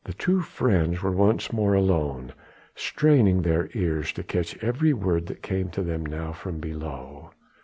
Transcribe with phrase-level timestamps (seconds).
[0.05, 2.33] The two friends were once more alone,
[2.73, 7.29] straining their ears to catch every sound which came to them now from below.